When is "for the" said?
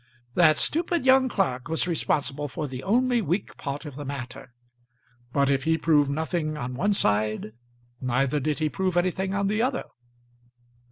2.47-2.81